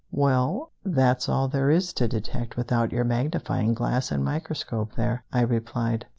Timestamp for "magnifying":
3.03-3.75